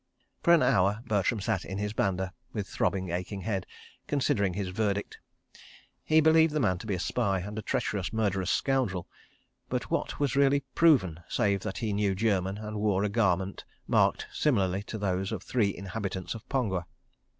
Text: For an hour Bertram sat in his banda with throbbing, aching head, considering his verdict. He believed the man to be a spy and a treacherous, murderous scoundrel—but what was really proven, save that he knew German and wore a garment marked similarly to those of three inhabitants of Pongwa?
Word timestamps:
For 0.43 0.51
an 0.51 0.63
hour 0.63 1.03
Bertram 1.05 1.39
sat 1.39 1.63
in 1.63 1.77
his 1.77 1.93
banda 1.93 2.33
with 2.53 2.67
throbbing, 2.67 3.11
aching 3.11 3.41
head, 3.41 3.67
considering 4.07 4.55
his 4.55 4.69
verdict. 4.69 5.19
He 6.03 6.21
believed 6.21 6.53
the 6.55 6.59
man 6.59 6.79
to 6.79 6.87
be 6.87 6.95
a 6.95 6.99
spy 6.99 7.41
and 7.41 7.59
a 7.59 7.61
treacherous, 7.61 8.11
murderous 8.11 8.49
scoundrel—but 8.49 9.91
what 9.91 10.19
was 10.19 10.35
really 10.35 10.61
proven, 10.73 11.19
save 11.29 11.59
that 11.59 11.77
he 11.77 11.93
knew 11.93 12.15
German 12.15 12.57
and 12.57 12.79
wore 12.79 13.03
a 13.03 13.09
garment 13.09 13.63
marked 13.85 14.25
similarly 14.33 14.81
to 14.81 14.97
those 14.97 15.31
of 15.31 15.43
three 15.43 15.71
inhabitants 15.77 16.33
of 16.33 16.49
Pongwa? 16.49 16.87